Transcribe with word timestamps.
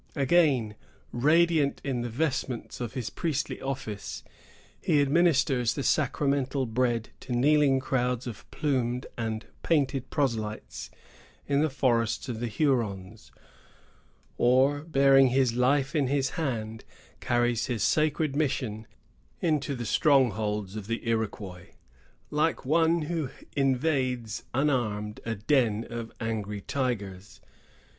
Again, 0.15 0.73
radiant 1.11 1.79
in 1.83 2.01
the 2.01 2.09
vestments 2.09 2.81
of 2.81 2.95
his 2.95 3.11
priestly 3.11 3.61
office, 3.61 4.23
he 4.81 4.99
administers 4.99 5.75
the 5.75 5.83
sacramental 5.83 6.65
bread 6.65 7.09
to 7.19 7.33
kneeling 7.33 7.79
crowds 7.79 8.25
of 8.25 8.49
plumed 8.49 9.05
and 9.15 9.45
painted 9.61 10.09
proselytes 10.09 10.89
in 11.45 11.61
the 11.61 11.69
forests 11.69 12.27
of 12.27 12.39
the 12.39 12.47
Hurons; 12.47 13.31
or, 14.39 14.81
bearing 14.85 15.27
his 15.27 15.53
life 15.53 15.95
in 15.95 16.07
his 16.07 16.31
hand, 16.31 16.83
carries 17.19 17.67
his 17.67 17.83
sacred 17.83 18.35
mission 18.35 18.87
into 19.39 19.75
the 19.75 19.85
strongholds 19.85 20.75
of 20.75 20.87
the 20.87 21.07
Iroquois, 21.07 21.73
like 22.31 22.65
one 22.65 23.03
who 23.03 23.29
invades 23.55 24.45
unarmed 24.51 25.19
a 25.27 25.35
den 25.35 25.85
of 25.91 26.11
angry 26.19 26.61
tigers. 26.61 27.39